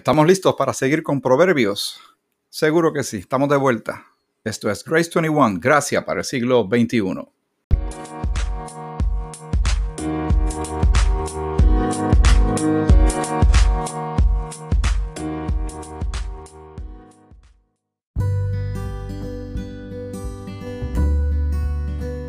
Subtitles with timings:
[0.00, 2.00] ¿Estamos listos para seguir con Proverbios?
[2.48, 4.06] Seguro que sí, estamos de vuelta.
[4.42, 7.28] Esto es Grace 21, Gracia para el siglo XXI.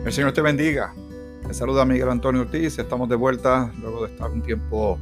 [0.03, 0.93] El Señor te bendiga.
[1.47, 2.77] Te saluda Miguel Antonio Ortiz.
[2.77, 4.99] Estamos de vuelta luego de estar un tiempo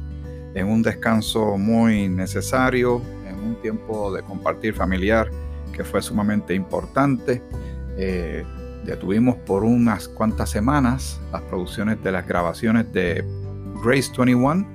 [0.54, 5.30] en un descanso muy necesario, en un tiempo de compartir familiar
[5.72, 7.42] que fue sumamente importante.
[7.96, 8.44] Eh,
[8.84, 13.24] detuvimos por unas cuantas semanas las producciones de las grabaciones de
[13.84, 14.66] Grace 21,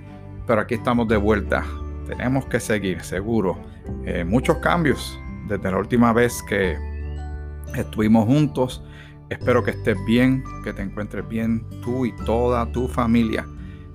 [0.48, 1.64] pero aquí estamos de vuelta.
[2.08, 3.58] Tenemos que seguir, seguro.
[4.06, 6.78] Eh, muchos cambios desde la última vez que
[7.76, 8.84] estuvimos juntos.
[9.30, 13.46] Espero que estés bien, que te encuentres bien tú y toda tu familia,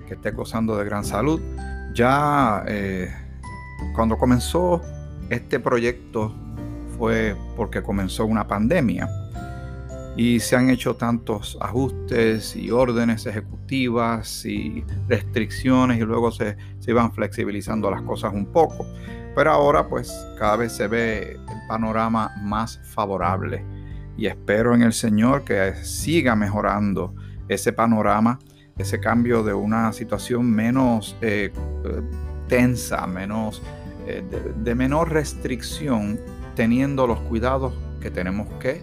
[0.07, 1.41] que estés gozando de gran salud
[1.93, 3.13] ya eh,
[3.93, 4.81] cuando comenzó
[5.29, 6.33] este proyecto
[6.97, 9.09] fue porque comenzó una pandemia
[10.15, 16.91] y se han hecho tantos ajustes y órdenes ejecutivas y restricciones y luego se, se
[16.91, 18.85] iban flexibilizando las cosas un poco.
[19.33, 23.63] Pero ahora pues cada vez se ve el panorama más favorable
[24.17, 27.15] y espero en el Señor que siga mejorando
[27.47, 28.37] ese panorama
[28.77, 31.51] ese cambio de una situación menos eh,
[32.47, 33.61] tensa, menos,
[34.07, 34.23] eh,
[34.57, 36.19] de, menor restricción,
[36.55, 38.81] teniendo los cuidados que tenemos que eh,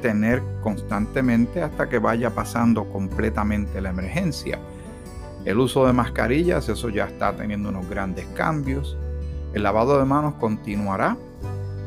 [0.00, 4.58] tener constantemente hasta que vaya pasando completamente la emergencia.
[5.44, 8.96] El uso de mascarillas, eso ya está teniendo unos grandes cambios.
[9.52, 11.16] El lavado de manos continuará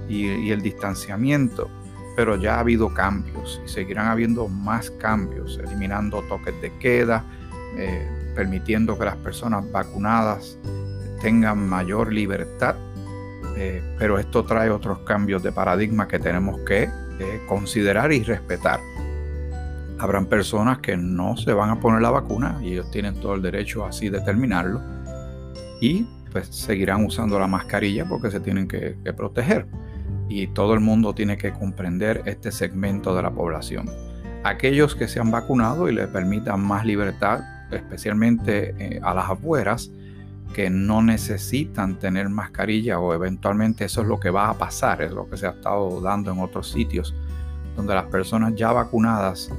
[0.07, 1.69] y el distanciamiento
[2.15, 7.23] pero ya ha habido cambios y seguirán habiendo más cambios, eliminando toques de queda,
[7.77, 10.57] eh, permitiendo que las personas vacunadas
[11.21, 12.75] tengan mayor libertad,
[13.55, 18.79] eh, pero esto trae otros cambios de paradigma que tenemos que eh, considerar y respetar.
[19.99, 23.41] Habrán personas que no se van a poner la vacuna y ellos tienen todo el
[23.41, 24.81] derecho así de terminarlo
[25.81, 29.65] y pues seguirán usando la mascarilla porque se tienen que proteger
[30.29, 33.89] y todo el mundo tiene que comprender este segmento de la población.
[34.43, 37.41] Aquellos que se han vacunado y les permitan más libertad,
[37.71, 39.91] especialmente eh, a las afueras,
[40.53, 45.11] que no necesitan tener mascarilla o eventualmente eso es lo que va a pasar, es
[45.11, 47.13] lo que se ha estado dando en otros sitios,
[47.75, 49.51] donde las personas ya vacunadas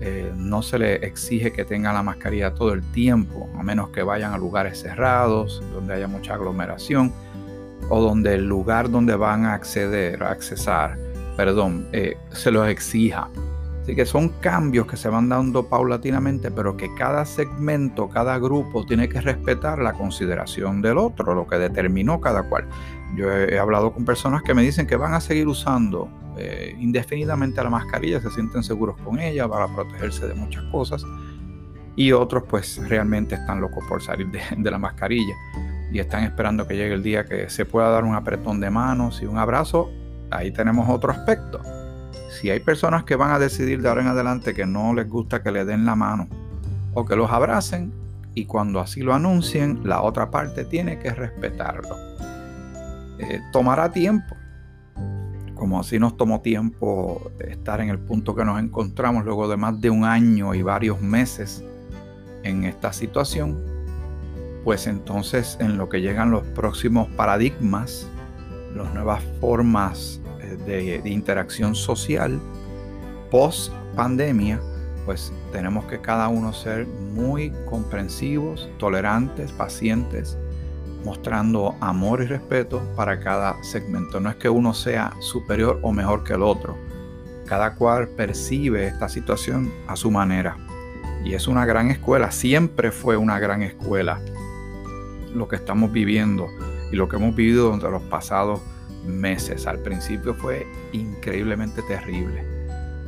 [0.00, 4.02] eh, no se les exige que tengan la mascarilla todo el tiempo, a menos que
[4.02, 7.12] vayan a lugares cerrados, donde haya mucha aglomeración
[7.88, 10.98] o donde el lugar donde van a acceder, a accesar,
[11.36, 13.28] perdón, eh, se los exija.
[13.82, 18.84] Así que son cambios que se van dando paulatinamente, pero que cada segmento, cada grupo
[18.84, 22.66] tiene que respetar la consideración del otro, lo que determinó cada cual.
[23.16, 27.62] Yo he hablado con personas que me dicen que van a seguir usando eh, indefinidamente
[27.62, 31.02] la mascarilla, se sienten seguros con ella para protegerse de muchas cosas.
[31.96, 35.34] Y otros pues realmente están locos por salir de la mascarilla
[35.90, 39.22] y están esperando que llegue el día que se pueda dar un apretón de manos
[39.22, 39.90] y un abrazo,
[40.30, 41.60] ahí tenemos otro aspecto.
[42.30, 45.42] Si hay personas que van a decidir de ahora en adelante que no les gusta
[45.42, 46.28] que le den la mano
[46.94, 47.92] o que los abracen
[48.34, 51.96] y cuando así lo anuncien, la otra parte tiene que respetarlo.
[53.18, 54.36] Eh, tomará tiempo,
[55.54, 59.80] como así nos tomó tiempo estar en el punto que nos encontramos luego de más
[59.80, 61.64] de un año y varios meses
[62.44, 63.77] en esta situación,
[64.68, 68.06] pues entonces en lo que llegan los próximos paradigmas,
[68.76, 70.58] las nuevas formas eh,
[71.02, 72.38] de, interacción social
[73.30, 74.60] post pandemia,
[75.06, 80.36] pues tenemos que cada uno ser muy comprensivos, tolerantes, pacientes,
[81.02, 84.20] mostrando amor y respeto para cada segmento.
[84.20, 86.76] No es que uno sea superior o mejor que el otro.
[87.46, 90.58] Cada cual percibe esta situación a su manera.
[91.24, 94.20] Y es una gran escuela, siempre fue una gran escuela
[95.34, 96.48] lo que estamos viviendo
[96.90, 98.60] y lo que hemos vivido durante los pasados
[99.06, 99.66] meses.
[99.66, 102.44] Al principio fue increíblemente terrible,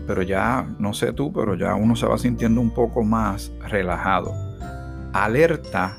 [0.07, 4.33] pero ya, no sé tú, pero ya uno se va sintiendo un poco más relajado.
[5.13, 5.97] Alerta,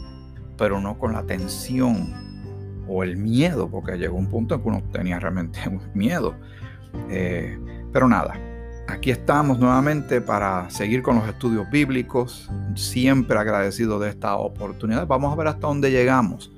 [0.57, 2.13] pero no con la tensión
[2.88, 5.59] o el miedo, porque llegó un punto en que uno tenía realmente
[5.94, 6.35] miedo.
[7.09, 7.57] Eh,
[7.91, 8.33] pero nada,
[8.88, 12.50] aquí estamos nuevamente para seguir con los estudios bíblicos.
[12.75, 15.07] Siempre agradecido de esta oportunidad.
[15.07, 16.51] Vamos a ver hasta dónde llegamos.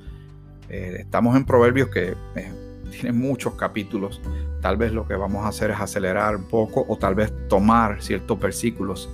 [0.70, 2.54] Eh, estamos en Proverbios que eh,
[2.92, 4.22] tiene muchos capítulos.
[4.62, 8.02] Tal vez lo que vamos a hacer es acelerar un poco o tal vez tomar
[8.02, 9.10] ciertos versículos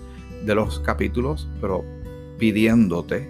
[0.46, 1.84] de los capítulos, pero
[2.38, 3.30] pidiéndote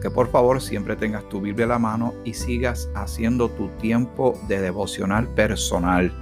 [0.00, 4.38] que por favor siempre tengas tu Biblia a la mano y sigas haciendo tu tiempo
[4.48, 6.12] de devocional personal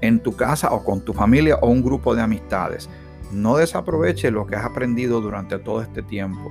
[0.00, 2.88] en tu casa o con tu familia o un grupo de amistades.
[3.32, 6.50] No desaproveche lo que has aprendido durante todo este tiempo.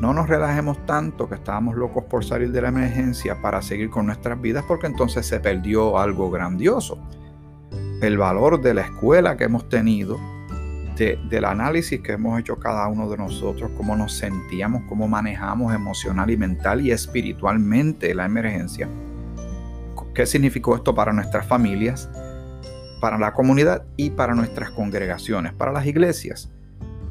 [0.00, 4.06] No nos relajemos tanto que estábamos locos por salir de la emergencia para seguir con
[4.06, 6.98] nuestras vidas porque entonces se perdió algo grandioso.
[8.00, 10.18] El valor de la escuela que hemos tenido,
[10.96, 16.30] del análisis que hemos hecho cada uno de nosotros, cómo nos sentíamos, cómo manejamos emocional
[16.30, 18.86] y mental y espiritualmente la emergencia.
[20.14, 22.10] ¿Qué significó esto para nuestras familias?
[23.00, 26.50] Para la comunidad y para nuestras congregaciones, para las iglesias.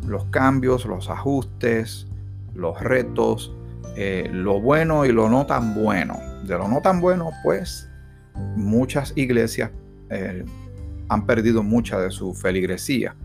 [0.06, 2.08] Los cambios, los ajustes,
[2.54, 3.54] los retos,
[3.96, 6.18] eh, lo bueno y lo no tan bueno.
[6.44, 7.90] De lo no tan bueno, pues
[8.56, 9.72] muchas iglesias
[10.10, 10.46] eh,
[11.10, 13.16] han perdido mucha de su feligresía.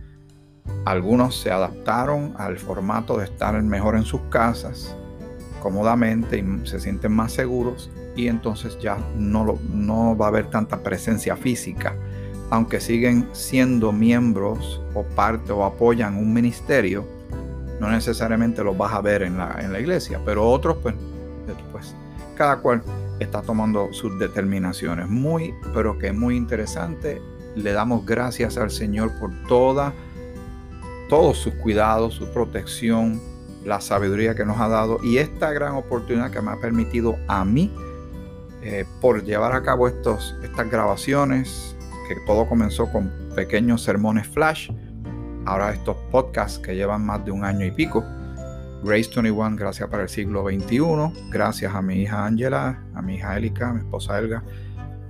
[0.86, 4.96] Algunos se adaptaron al formato de estar mejor en sus casas,
[5.62, 10.82] cómodamente y se sienten más seguros y entonces ya no, no va a haber tanta
[10.82, 11.94] presencia física
[12.54, 17.04] aunque siguen siendo miembros o parte o apoyan un ministerio,
[17.80, 20.94] no necesariamente los vas a ver en la, en la iglesia, pero otros, pues,
[21.72, 21.96] pues,
[22.36, 22.80] cada cual
[23.18, 25.08] está tomando sus determinaciones.
[25.08, 27.20] Muy, pero que muy interesante.
[27.56, 29.92] Le damos gracias al Señor por toda,
[31.08, 33.20] todos sus cuidados, su protección,
[33.64, 37.44] la sabiduría que nos ha dado y esta gran oportunidad que me ha permitido a
[37.44, 37.72] mí
[38.62, 41.73] eh, por llevar a cabo estos, estas grabaciones,
[42.08, 44.70] que todo comenzó con pequeños sermones flash,
[45.46, 48.04] ahora estos podcasts que llevan más de un año y pico.
[48.82, 53.36] Grace 21, gracias para el siglo XXI, gracias a mi hija Angela, a mi hija
[53.36, 54.44] Elika, a mi esposa Elga,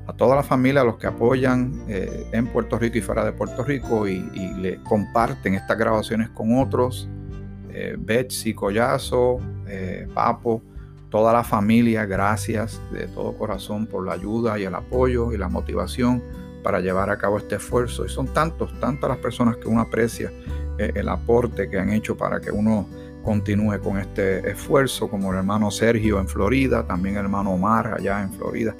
[0.06, 3.32] a toda la familia, a los que apoyan eh, en Puerto Rico y fuera de
[3.32, 4.20] Puerto Rico y,
[4.60, 7.08] le comparten estas grabaciones con otros,
[7.70, 10.62] eh, Betsy, Collazo, eh, Papo,
[11.10, 15.48] toda la familia, gracias de todo corazón por la ayuda y el apoyo y la
[15.48, 16.22] motivación
[16.64, 18.04] para llevar a cabo este esfuerzo.
[18.04, 20.32] Y son tantos, tantas las personas que uno aprecia
[20.78, 22.88] eh, el aporte que han hecho para que uno
[23.22, 28.22] continúe con este esfuerzo, como el hermano Sergio en Florida, también el hermano Omar allá
[28.22, 28.74] en Florida,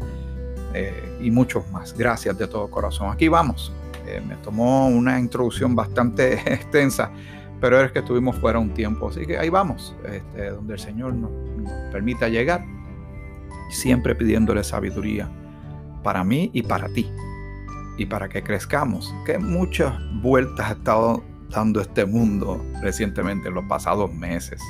[0.72, 1.96] eh, y muchos más.
[1.96, 3.12] Gracias de todo corazón.
[3.12, 3.72] Aquí vamos.
[4.06, 7.10] Eh, me tomó una introducción bastante extensa,
[7.60, 11.14] pero es que estuvimos fuera un tiempo, así que ahí vamos, este, donde el Señor
[11.14, 11.30] nos
[11.92, 12.64] permita llegar,
[13.70, 15.30] siempre pidiéndole sabiduría
[16.02, 17.10] para mí y para ti
[17.96, 19.14] y para que crezcamos.
[19.26, 24.60] Que muchas vueltas ha estado dando este mundo recientemente, en los pasados meses.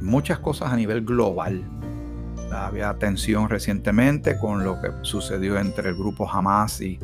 [0.00, 1.62] Muchas cosas a nivel global.
[2.50, 6.98] Había tensión recientemente con lo que sucedió entre el grupo Hamas y,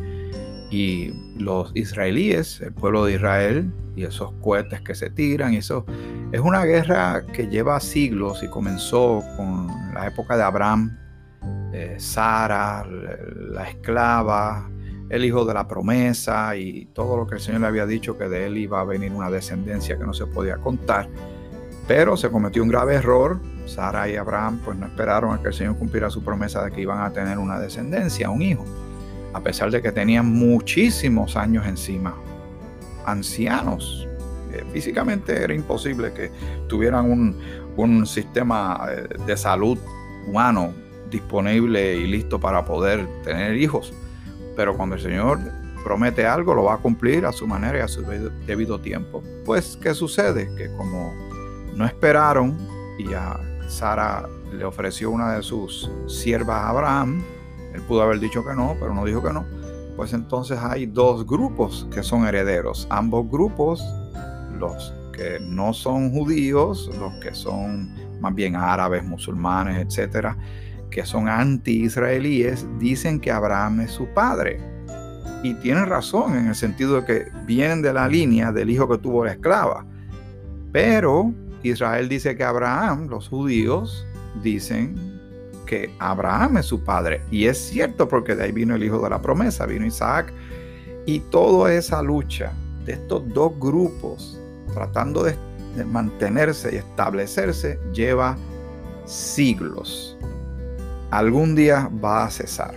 [0.71, 5.55] y los israelíes, el pueblo de Israel, y esos cohetes que se tiran.
[5.55, 5.87] Y eso
[6.33, 10.97] es una guerra que lleva siglos y comenzó con la época de Abraham,
[11.73, 14.69] eh, Sara, la esclava,
[15.11, 18.29] el hijo de la promesa y todo lo que el Señor le había dicho que
[18.29, 21.09] de él iba a venir una descendencia que no se podía contar.
[21.87, 23.41] Pero se cometió un grave error.
[23.67, 26.81] Sara y Abraham pues no esperaron a que el Señor cumpliera su promesa de que
[26.81, 28.65] iban a tener una descendencia, un hijo,
[29.35, 32.15] a pesar de que tenían muchísimos años encima,
[33.05, 34.09] ancianos.
[34.53, 36.31] Eh, físicamente era imposible que
[36.67, 37.37] tuvieran un,
[37.77, 39.79] un sistema eh, de salud
[40.27, 40.73] humano
[41.11, 43.93] disponible y listo para poder tener hijos
[44.59, 45.39] pero cuando el Señor
[45.85, 48.03] promete algo, lo va a cumplir a su manera y a su
[48.45, 49.23] debido tiempo.
[49.45, 50.53] Pues, ¿qué sucede?
[50.57, 51.15] Que como
[51.77, 52.59] no esperaron
[52.99, 53.39] y a
[53.69, 57.23] Sara le ofreció una de sus siervas a Abraham,
[57.73, 59.47] él pudo haber dicho que no, pero no dijo que no,
[59.97, 62.89] pues entonces hay dos grupos que son herederos.
[62.91, 63.81] Ambos grupos,
[64.59, 70.37] los que no son judíos, los que son más bien árabes, musulmanes, etcétera,
[70.91, 74.61] que son anti-israelíes, dicen que Abraham es su padre.
[75.43, 78.99] Y tienen razón en el sentido de que vienen de la línea del hijo que
[78.99, 79.87] tuvo la esclava.
[80.73, 84.07] Pero Israel dice que Abraham, los judíos,
[84.43, 84.97] dicen
[85.67, 87.21] que Abraham es su padre.
[87.31, 90.33] Y es cierto porque de ahí vino el hijo de la promesa, vino Isaac.
[91.07, 92.53] Y toda esa lucha
[92.85, 94.41] de estos dos grupos
[94.75, 95.35] tratando de,
[95.77, 98.37] de mantenerse y establecerse lleva
[99.07, 100.19] siglos
[101.11, 102.75] algún día va a cesar.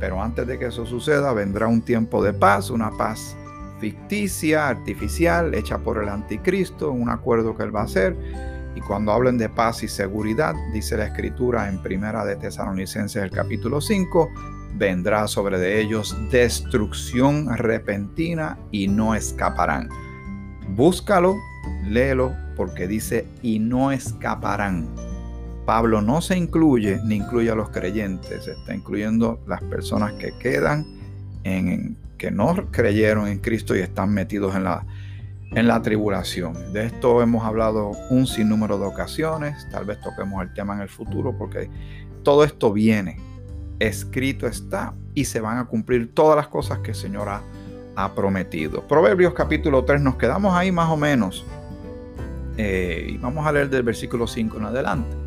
[0.00, 3.36] Pero antes de que eso suceda, vendrá un tiempo de paz, una paz
[3.80, 8.16] ficticia, artificial, hecha por el anticristo, un acuerdo que él va a hacer.
[8.74, 13.30] Y cuando hablen de paz y seguridad, dice la escritura en Primera de Tesalonicenses el
[13.30, 14.30] capítulo 5,
[14.76, 19.88] vendrá sobre de ellos destrucción repentina y no escaparán.
[20.70, 21.36] Búscalo,
[21.84, 25.13] léelo porque dice, y no escaparán.
[25.64, 30.86] Pablo no se incluye ni incluye a los creyentes, está incluyendo las personas que quedan
[31.44, 34.86] en, que no creyeron en Cristo y están metidos en la,
[35.52, 36.72] en la tribulación.
[36.72, 40.88] De esto hemos hablado un sinnúmero de ocasiones, tal vez toquemos el tema en el
[40.88, 41.70] futuro porque
[42.22, 43.18] todo esto viene,
[43.78, 47.42] escrito está y se van a cumplir todas las cosas que el Señor ha,
[48.16, 48.82] prometido.
[48.88, 51.46] Proverbios capítulo 3, nos quedamos ahí más o menos.
[52.56, 55.23] Eh, y vamos a leer del versículo 5 en adelante.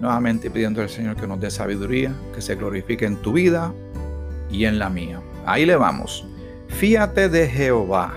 [0.00, 3.72] Nuevamente pidiendo al Señor que nos dé sabiduría, que se glorifique en tu vida
[4.50, 5.20] y en la mía.
[5.44, 6.26] Ahí le vamos.
[6.68, 8.14] Fíate de Jehová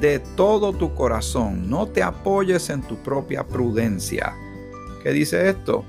[0.00, 1.68] de todo tu corazón.
[1.68, 4.34] No te apoyes en tu propia prudencia.
[5.02, 5.84] ¿Qué dice esto?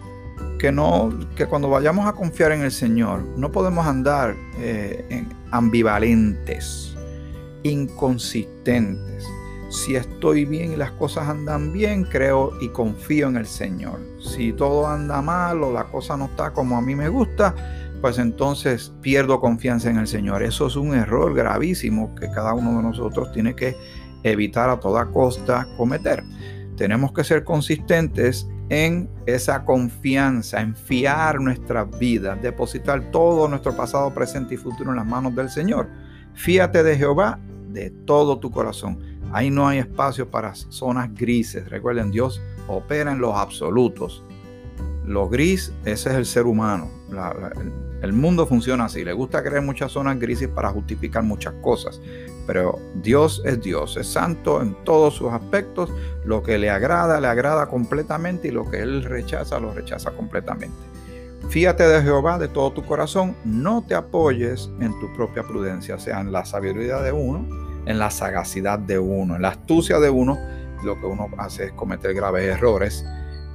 [0.59, 5.29] Que, no, que cuando vayamos a confiar en el Señor, no podemos andar eh, en
[5.51, 6.95] ambivalentes,
[7.63, 9.25] inconsistentes.
[9.69, 13.99] Si estoy bien y las cosas andan bien, creo y confío en el Señor.
[14.23, 17.53] Si todo anda mal o la cosa no está como a mí me gusta,
[18.01, 20.43] pues entonces pierdo confianza en el Señor.
[20.43, 23.75] Eso es un error gravísimo que cada uno de nosotros tiene que
[24.23, 26.23] evitar a toda costa cometer.
[26.77, 34.13] Tenemos que ser consistentes en esa confianza, en fiar nuestras vidas, depositar todo nuestro pasado,
[34.13, 35.87] presente y futuro en las manos del Señor.
[36.33, 37.39] Fíate de Jehová
[37.73, 38.99] de todo tu corazón.
[39.31, 41.67] Ahí no hay espacio para zonas grises.
[41.69, 44.23] Recuerden, Dios opera en los absolutos.
[45.05, 46.89] Lo gris, ese es el ser humano.
[48.01, 49.03] el, mundo funciona así.
[49.03, 51.99] Le gusta crear muchas zonas grises para justificar muchas cosas.
[52.45, 55.89] Pero Dios es Dios, es santo en todos sus aspectos.
[56.25, 60.92] Lo que le agrada, le agrada completamente y lo que Él rechaza, lo rechaza completamente.
[61.49, 66.19] Fíate de Jehová de todo tu corazón, no te apoyes en tu propia prudencia, sea,
[66.19, 67.45] en la sabiduría de uno,
[67.85, 70.39] en la sagacidad de uno, en la astucia de uno.
[70.83, 73.05] Lo que uno hace es cometer graves errores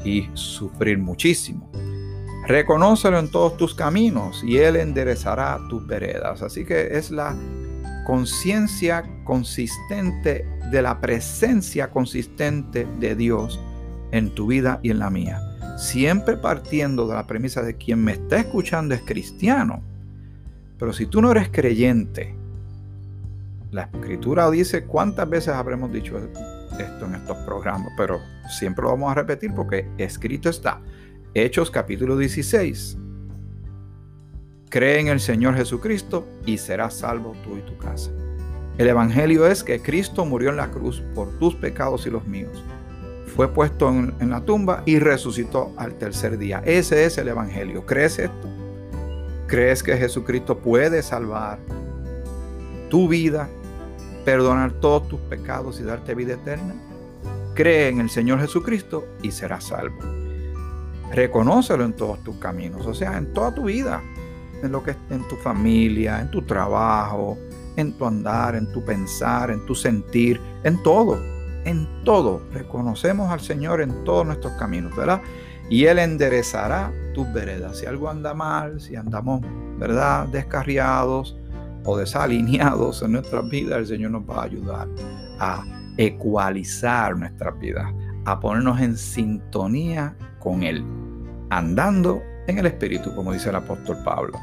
[0.04, 1.70] y sufrir muchísimo.
[2.46, 6.40] Reconócelo en todos tus caminos y Él enderezará tus veredas.
[6.40, 7.36] Así que es la
[8.06, 13.60] conciencia consistente de la presencia consistente de Dios
[14.12, 15.47] en tu vida y en la mía.
[15.78, 19.80] Siempre partiendo de la premisa de quien me está escuchando es cristiano.
[20.76, 22.34] Pero si tú no eres creyente,
[23.70, 28.18] la escritura dice cuántas veces habremos dicho esto en estos programas, pero
[28.48, 30.80] siempre lo vamos a repetir porque escrito está.
[31.32, 32.98] Hechos capítulo 16.
[34.70, 38.10] Cree en el Señor Jesucristo y serás salvo tú y tu casa.
[38.78, 42.64] El Evangelio es que Cristo murió en la cruz por tus pecados y los míos.
[43.28, 46.62] Fue puesto en, la tumba y resucitó al tercer día.
[46.64, 47.86] Ese es el Evangelio.
[47.86, 48.48] ¿Crees esto?
[49.46, 51.58] ¿Crees que Jesucristo puede salvar
[52.90, 53.48] tu vida
[54.24, 56.74] perdonar todos tus pecados y darte vida eterna?
[57.54, 59.98] Cree en el Señor Jesucristo y serás salvo.
[61.12, 64.02] Reconócelo en todos tus caminos, o sea, en toda tu vida,
[64.62, 67.38] en lo que en tu familia, en tu trabajo,
[67.76, 71.18] en tu andar, en tu pensar, en tu sentir, en todo,
[71.64, 72.42] en todo.
[72.52, 75.20] Reconocemos al Señor en todos nuestros caminos, ¿verdad?
[75.70, 77.78] Y Él enderezará tus veredas.
[77.78, 79.42] Si algo anda mal, si andamos,
[79.78, 80.28] ¿verdad?
[80.28, 81.36] Descarriados,
[81.84, 84.88] o desalineados en nuestras vidas, el Señor nos va a ayudar
[85.38, 85.64] a
[85.96, 87.90] ecualizar nuestras vidas,
[88.26, 90.84] a ponernos en sintonía con Él,
[91.48, 94.38] andando en el Espíritu, como dice el apóstol Pablo.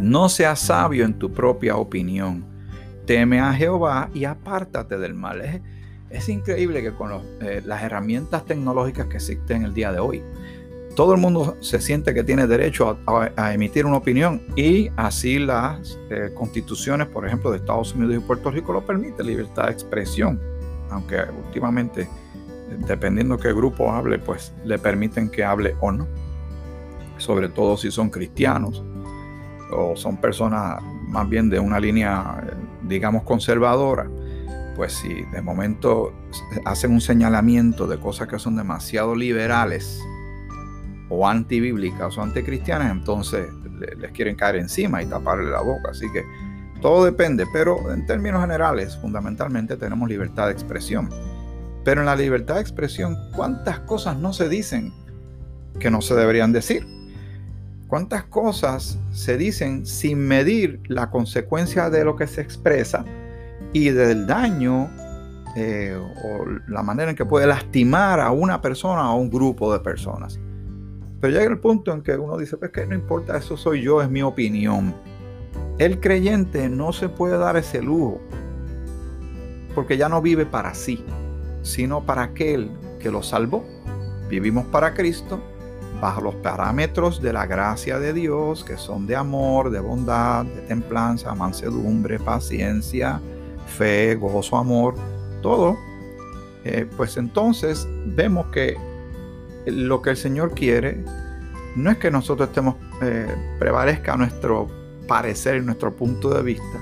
[0.00, 2.44] No seas sabio en tu propia opinión.
[3.06, 5.42] Teme a Jehová y apártate del mal.
[5.42, 5.60] Es,
[6.28, 10.22] increíble que con eh, las herramientas tecnológicas que existen el día de hoy,
[10.94, 15.98] todo el mundo se siente que tiene derecho a, emitir una opinión y así las
[16.10, 20.40] eh, constituciones, por ejemplo, de Estados Unidos y Puerto Rico lo permiten, libertad de expresión,
[20.90, 21.16] aunque
[21.46, 22.08] últimamente,
[22.86, 26.06] dependiendo qué grupo hable, pues le permiten que hable o no,
[27.16, 28.84] sobre todo si son cristianos
[29.70, 32.44] o son personas más bien de una línea,
[32.82, 34.10] digamos, conservadora
[34.76, 36.12] pues si de momento
[36.64, 40.00] hacen un señalamiento de cosas que son demasiado liberales,
[41.14, 43.46] o antibíblicas o anticristianas, entonces
[43.98, 45.90] les quieren caer encima y taparle la boca.
[45.90, 46.24] Así que
[46.80, 51.10] todo depende, pero en términos generales, fundamentalmente tenemos libertad de expresión.
[51.84, 54.90] Pero en la libertad de expresión, ¿cuántas cosas no se dicen
[55.78, 56.86] que no se deberían decir?
[57.88, 63.04] ¿Cuántas cosas se dicen sin medir la consecuencia de lo que se expresa
[63.72, 64.90] y del daño
[65.56, 69.72] eh, o la manera en que puede lastimar a una persona o a un grupo
[69.72, 70.38] de personas?
[71.20, 74.02] Pero llega el punto en que uno dice, pues que no importa, eso soy yo,
[74.02, 74.94] es mi opinión.
[75.78, 78.20] El creyente no se puede dar ese lujo,
[79.74, 81.04] porque ya no vive para sí.
[81.62, 83.64] sino para aquel que los salvó.
[84.28, 85.40] Vivimos para Cristo
[86.00, 90.62] bajo los parámetros de la gracia de Dios, que son de amor, de bondad, de
[90.62, 93.20] templanza, mansedumbre, paciencia,
[93.66, 94.94] fe, gozo, amor,
[95.40, 95.76] todo,
[96.64, 98.76] eh, pues entonces vemos que
[99.66, 101.04] lo que el Señor quiere
[101.76, 104.68] no es que nosotros estemos, eh, prevalezca nuestro
[105.08, 106.78] parecer y nuestro punto de vista,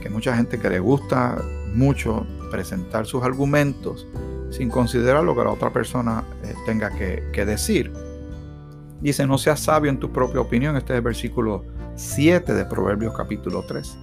[0.00, 1.36] que mucha gente que le gusta
[1.74, 4.06] mucho presentar sus argumentos
[4.50, 7.92] sin considerar lo que la otra persona eh, tenga que, que decir.
[9.00, 10.76] Dice, no seas sabio en tu propia opinión.
[10.76, 11.64] Este es el versículo
[11.96, 13.98] 7 de Proverbios capítulo 3.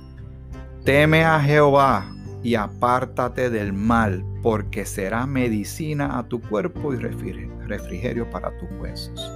[0.83, 2.13] Teme a Jehová
[2.43, 9.31] y apártate del mal, porque será medicina a tu cuerpo y refrigerio para tus huesos.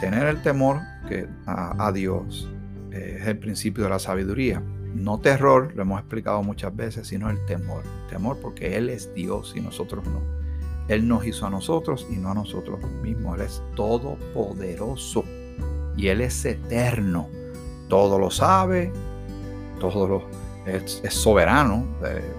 [0.00, 2.50] Tener el temor que, a, Dios
[2.90, 4.62] eh, es el principio de la sabiduría.
[4.94, 7.82] No terror, lo hemos explicado muchas veces, sino el temor.
[8.08, 10.22] Temor porque Él es Dios y nosotros no.
[10.88, 13.38] Él nos hizo a nosotros y no a nosotros mismos.
[13.38, 15.22] Él es todopoderoso
[15.98, 17.28] y Él es eterno.
[17.90, 18.90] Todo lo sabe,
[19.90, 20.22] todo lo
[20.66, 21.84] es, soberano.
[22.04, 22.32] Eh,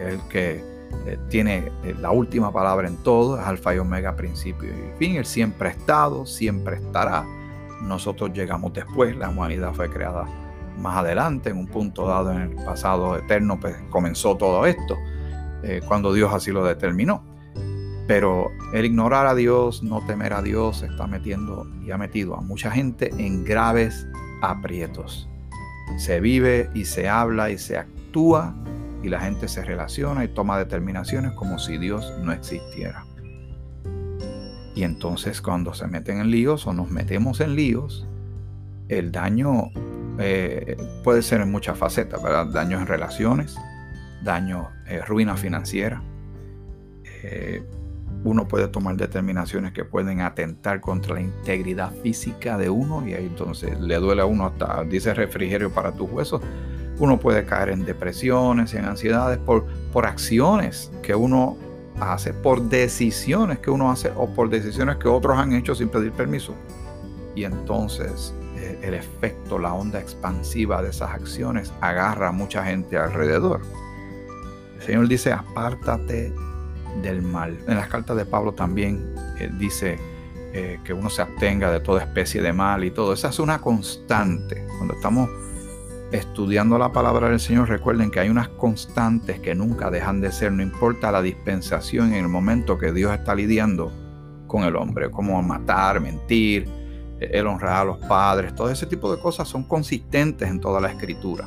[0.00, 0.64] el que
[1.06, 5.16] eh, tiene eh, la última palabra en todo, es alfa y omega, principio y fin.
[5.16, 7.24] Él siempre ha estado, siempre estará.
[7.82, 10.26] Nosotros llegamos después, la humanidad fue creada
[10.78, 14.96] más adelante, en un punto dado en el pasado eterno, pues comenzó todo esto,
[15.86, 17.22] cuando Dios así lo determinó.
[18.08, 22.40] Pero el ignorar a Dios, no temer a Dios, está metiendo y ha metido a
[22.40, 24.06] mucha gente en graves
[24.42, 25.28] aprietos.
[25.98, 28.54] Se vive y se habla y se actúa
[29.02, 33.04] y la gente se relaciona y toma determinaciones como si Dios no existiera.
[34.74, 38.06] Y entonces cuando se meten en líos o nos metemos en líos,
[38.88, 39.70] el daño
[40.18, 42.46] eh, puede ser en muchas facetas, ¿verdad?
[42.46, 43.56] Daños en relaciones,
[44.22, 46.02] daño, eh, ruina financiera,
[47.04, 47.62] eh,
[48.24, 53.26] uno puede tomar determinaciones que pueden atentar contra la integridad física de uno y ahí
[53.26, 56.40] entonces le duele a uno hasta, dice refrigerio para tus huesos.
[56.98, 61.58] Uno puede caer en depresiones, en ansiedades por, por acciones que uno
[62.00, 66.12] hace, por decisiones que uno hace o por decisiones que otros han hecho sin pedir
[66.12, 66.54] permiso.
[67.34, 72.96] Y entonces eh, el efecto, la onda expansiva de esas acciones agarra a mucha gente
[72.96, 73.60] alrededor.
[74.76, 76.32] El Señor dice, apártate
[77.02, 77.58] del mal.
[77.66, 79.98] En las cartas de Pablo también eh, dice
[80.52, 83.12] eh, que uno se abstenga de toda especie de mal y todo.
[83.12, 84.66] Esa es una constante.
[84.78, 85.28] Cuando estamos
[86.12, 90.52] estudiando la palabra del Señor, recuerden que hay unas constantes que nunca dejan de ser,
[90.52, 93.92] no importa la dispensación en el momento que Dios está lidiando
[94.46, 96.68] con el hombre, como matar, mentir,
[97.20, 100.80] eh, el honrar a los padres, todo ese tipo de cosas son consistentes en toda
[100.80, 101.46] la escritura.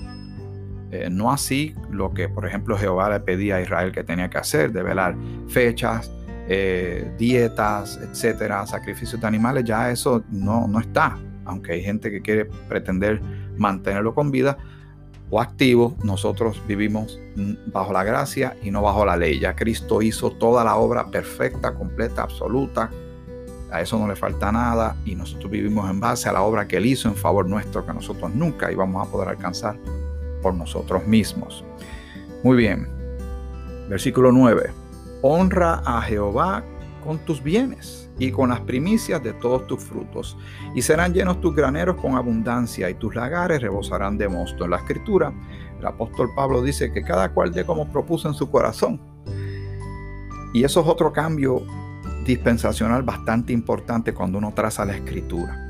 [0.91, 4.37] Eh, no así lo que, por ejemplo, Jehová le pedía a Israel que tenía que
[4.37, 5.15] hacer, de velar
[5.47, 6.09] fechas,
[6.47, 11.17] eh, dietas, etcétera, sacrificios de animales, ya eso no, no está.
[11.43, 13.21] Aunque hay gente que quiere pretender
[13.57, 14.57] mantenerlo con vida
[15.29, 17.19] o activo, nosotros vivimos
[17.67, 19.39] bajo la gracia y no bajo la ley.
[19.39, 22.89] Ya Cristo hizo toda la obra perfecta, completa, absoluta.
[23.69, 26.77] A eso no le falta nada y nosotros vivimos en base a la obra que
[26.77, 29.77] Él hizo en favor nuestro, que nosotros nunca íbamos a poder alcanzar
[30.53, 31.63] nosotros mismos.
[32.43, 32.87] Muy bien.
[33.89, 34.71] Versículo 9.
[35.21, 36.63] Honra a Jehová
[37.03, 40.37] con tus bienes y con las primicias de todos tus frutos,
[40.73, 44.65] y serán llenos tus graneros con abundancia, y tus lagares rebosarán de mosto.
[44.65, 45.31] En la escritura,
[45.79, 48.99] el apóstol Pablo dice que cada cual dé como propuso en su corazón.
[50.53, 51.61] Y eso es otro cambio
[52.25, 55.66] dispensacional bastante importante cuando uno traza la escritura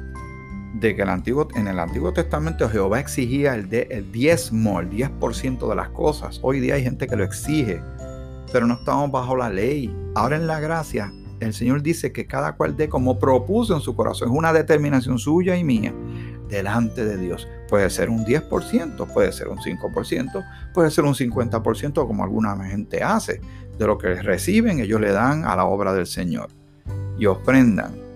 [0.73, 4.89] de que el Antiguo, en el Antiguo Testamento Jehová exigía el, de, el diezmo, el
[4.89, 6.39] 10% de las cosas.
[6.43, 7.81] Hoy día hay gente que lo exige,
[8.51, 9.95] pero no estamos bajo la ley.
[10.15, 13.95] Ahora en la gracia, el Señor dice que cada cual dé como propuso en su
[13.95, 14.29] corazón.
[14.29, 15.93] Es una determinación suya y mía
[16.49, 17.47] delante de Dios.
[17.69, 23.03] Puede ser un 10%, puede ser un 5%, puede ser un 50% como alguna gente
[23.03, 23.41] hace.
[23.77, 26.49] De lo que reciben, ellos le dan a la obra del Señor
[27.19, 28.06] y ofrendan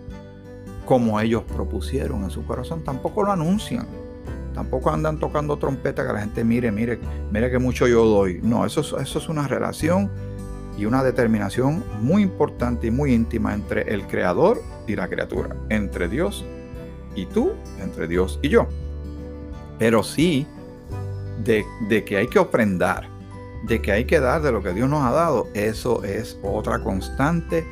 [0.92, 3.88] como ellos propusieron en su corazón, tampoco lo anuncian.
[4.54, 7.00] Tampoco andan tocando trompeta que la gente mire, mire,
[7.32, 8.42] mire que mucho yo doy.
[8.44, 10.12] No, eso es, eso es una relación
[10.78, 16.10] y una determinación muy importante y muy íntima entre el creador y la criatura, entre
[16.10, 16.44] Dios
[17.16, 18.68] y tú, entre Dios y yo.
[19.80, 20.46] Pero sí
[21.46, 23.08] de, de que hay que ofrendar,
[23.66, 26.84] de que hay que dar de lo que Dios nos ha dado, eso es otra
[26.84, 27.66] constante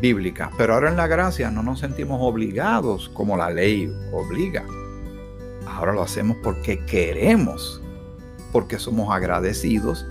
[0.00, 0.50] bíblica.
[0.56, 4.64] Pero ahora en la gracia no nos sentimos obligados como la ley obliga.
[5.66, 7.82] Ahora lo hacemos porque queremos,
[8.52, 10.06] porque somos agradecidos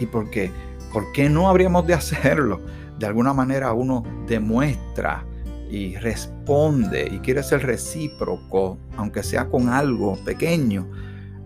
[0.00, 0.50] y porque
[0.96, 2.60] ¿Por qué no habríamos de hacerlo?
[2.98, 5.26] De alguna manera uno demuestra
[5.70, 10.88] y responde y quiere ser recíproco, aunque sea con algo pequeño,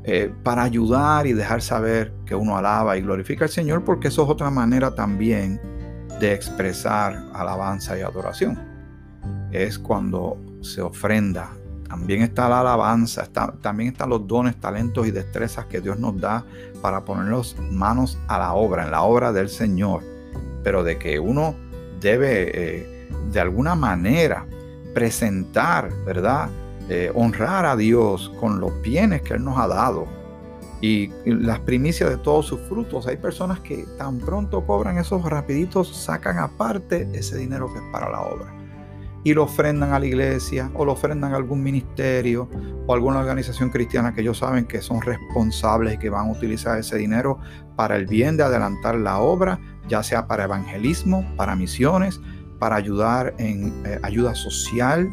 [0.05, 4.23] eh, para ayudar y dejar saber que uno alaba y glorifica al Señor, porque eso
[4.23, 5.61] es otra manera también
[6.21, 8.59] de expresar alabanza y adoración.
[9.51, 11.51] Es cuando se ofrenda.
[11.89, 13.27] También está la alabanza,
[13.61, 16.45] también están los dones, talentos y destrezas que Dios nos da
[16.81, 20.05] para ponernos manos a la obra, en la obra del Señor.
[20.63, 21.57] Pero de que uno
[22.01, 24.47] debe eh, de alguna manera
[24.95, 26.49] presentar, ¿verdad?
[26.89, 30.20] Eh, honrar a Dios con los bienes que Él nos ha dado
[30.81, 33.07] y las primicias de todos sus frutos.
[33.07, 38.11] Hay personas que tan pronto cobran esos rapiditos, sacan aparte ese dinero que es para
[38.11, 38.61] la obra
[39.23, 42.49] y lo ofrendan a la iglesia o lo ofrendan a algún ministerio
[42.87, 46.79] o alguna organización cristiana que ellos saben que son responsables y que van a utilizar
[46.79, 47.39] ese dinero
[47.77, 52.21] para el bien de adelantar la obra, ya sea para evangelismo, para misiones,
[52.59, 55.11] para ayudar en eh, ayuda social,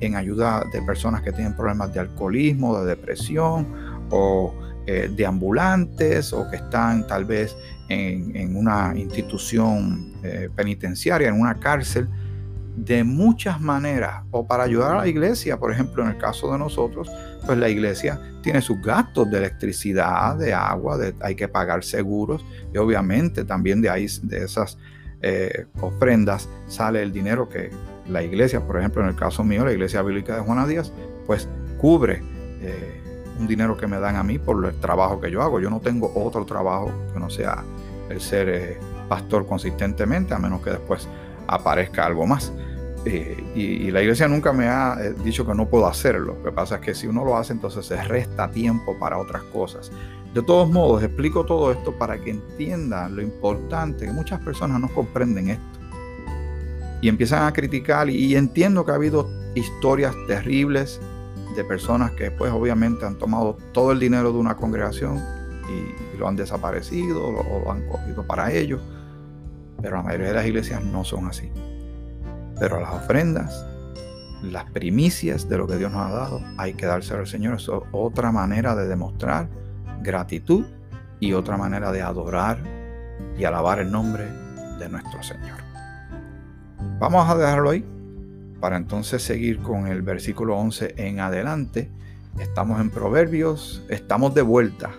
[0.00, 3.66] en ayuda de personas que tienen problemas de alcoholismo, de depresión
[4.10, 4.54] o
[4.90, 7.54] eh, de ambulantes o que están tal vez
[7.90, 12.08] en, una institución eh, penitenciaria, en una cárcel,
[12.74, 16.58] de muchas maneras, o para ayudar a la iglesia, por ejemplo, en el caso de
[16.58, 17.10] nosotros,
[17.44, 22.78] pues la iglesia tiene sus gastos de electricidad, de agua, hay que pagar seguros y
[22.78, 24.78] obviamente también de, ahí, de esas
[25.20, 27.68] eh, ofrendas sale el dinero que
[28.08, 30.90] la iglesia, por ejemplo, en el caso mío, la iglesia bíblica de Juana Díaz,
[31.26, 31.46] pues
[31.76, 32.22] cubre
[33.38, 35.60] un dinero que me dan a mí por el trabajo que yo hago.
[35.60, 37.64] Yo no tengo otro trabajo que no sea
[38.08, 41.08] el ser eh, pastor consistentemente, a menos que después
[41.46, 42.52] aparezca algo más.
[43.04, 46.34] y, la iglesia nunca me ha dicho que no puedo hacerlo.
[46.34, 49.42] Lo que pasa es que si uno lo hace, entonces se resta tiempo para otras
[49.44, 49.90] cosas.
[50.34, 54.88] De todos modos, explico todo esto para que entiendan lo importante, que muchas personas no
[54.88, 55.64] comprenden esto.
[57.00, 61.00] Y empiezan a criticar y, entiendo que ha habido historias terribles
[61.58, 65.20] de personas que pues obviamente han tomado todo el dinero de una congregación
[65.68, 68.80] y, lo han desaparecido o lo han cogido para ellos.
[69.80, 71.48] Pero la mayoría de las iglesias no son así.
[72.58, 73.64] Pero las ofrendas,
[74.42, 77.54] las primicias de lo que Dios nos ha dado, hay que dárselo al Señor.
[77.54, 79.48] Eso es otra manera de demostrar
[80.02, 80.64] gratitud
[81.20, 82.58] y otra manera de adorar
[83.38, 84.24] y alabar el nombre
[84.80, 85.58] de nuestro Señor.
[86.98, 87.84] Vamos a dejarlo ahí
[88.60, 91.90] para entonces seguir con el versículo 11 en adelante.
[92.38, 94.90] Estamos en Proverbios, estamos de vuelta,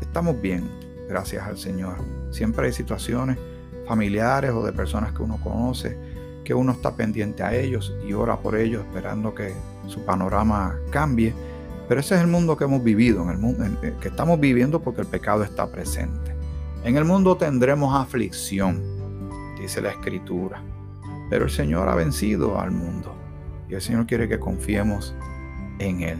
[0.00, 0.68] estamos bien,
[1.08, 1.96] gracias al Señor.
[2.30, 3.38] Siempre hay situaciones
[3.86, 5.96] familiares o de personas que uno conoce,
[6.44, 9.52] que uno está pendiente a ellos y ora por ellos esperando que
[9.86, 11.34] su panorama cambie
[11.88, 13.64] pero ese es el mundo que hemos vivido, en el mundo
[14.00, 16.34] que estamos viviendo porque el pecado está presente.
[16.84, 18.82] En el mundo tendremos aflicción,
[19.58, 20.62] dice la escritura.
[21.30, 23.16] Pero el Señor ha vencido al mundo
[23.68, 25.14] y el Señor quiere que confiemos
[25.78, 26.18] en Él.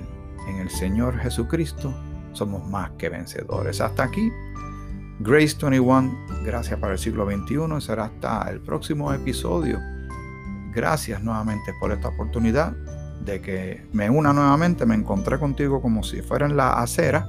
[0.49, 1.95] En el Señor Jesucristo
[2.33, 3.81] somos más que vencedores.
[3.81, 4.31] Hasta aquí,
[5.21, 6.13] Grace 21,
[6.45, 7.81] gracias para el siglo XXI.
[7.81, 9.81] Será hasta el próximo episodio.
[10.75, 12.77] Gracias nuevamente por esta oportunidad
[13.25, 17.27] de que me una nuevamente, me encontré contigo como si fuera en la acera,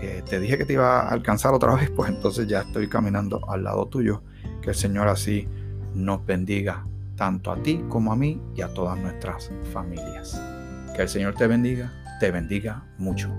[0.00, 3.40] que te dije que te iba a alcanzar otra vez, pues entonces ya estoy caminando
[3.50, 4.22] al lado tuyo.
[4.62, 5.48] Que el Señor así
[5.94, 6.84] nos bendiga,
[7.16, 10.40] tanto a ti como a mí y a todas nuestras familias.
[10.94, 13.30] Que el Señor te bendiga, te bendiga mucho.